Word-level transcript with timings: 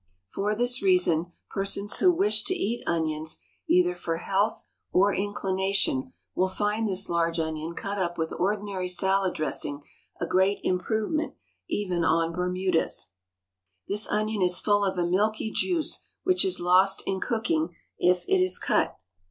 For 0.29 0.55
this 0.55 0.81
reason 0.81 1.31
persons 1.51 1.99
who 1.99 2.11
wish 2.11 2.43
to 2.45 2.55
eat 2.55 2.83
onions, 2.87 3.37
either 3.69 3.93
for 3.93 4.17
health 4.17 4.63
or 4.91 5.13
inclination, 5.13 6.11
will 6.33 6.47
find 6.49 6.87
this 6.87 7.07
large 7.07 7.37
onion 7.37 7.75
cut 7.75 7.99
up 7.99 8.17
with 8.17 8.33
ordinary 8.35 8.89
salad 8.89 9.35
dressing 9.35 9.83
a 10.19 10.25
great 10.25 10.57
improvement 10.63 11.35
even 11.69 12.03
on 12.03 12.33
Bermudas. 12.33 13.09
This 13.87 14.07
onion 14.07 14.41
is 14.41 14.59
full 14.59 14.83
of 14.83 14.97
a 14.97 15.05
milky 15.05 15.51
juice, 15.51 15.99
which 16.23 16.43
is 16.43 16.59
lost 16.59 17.03
in 17.05 17.19
cooking 17.19 17.75
if 17.99 18.25
it 18.27 18.39
is 18.41 18.57
cut. 18.57 18.97